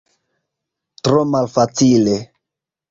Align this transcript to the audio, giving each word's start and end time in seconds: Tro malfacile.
Tro 1.03 1.21
malfacile. 1.35 2.15